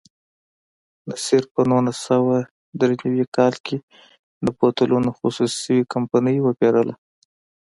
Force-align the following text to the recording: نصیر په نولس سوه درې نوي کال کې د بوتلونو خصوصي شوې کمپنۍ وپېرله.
نصیر 1.09 1.43
په 1.53 1.61
نولس 1.69 1.97
سوه 2.09 2.37
درې 2.79 2.95
نوي 3.03 3.25
کال 3.35 3.53
کې 3.65 3.77
د 4.45 4.47
بوتلونو 4.57 5.09
خصوصي 5.17 5.57
شوې 5.63 5.83
کمپنۍ 5.93 6.37
وپېرله. 6.41 6.93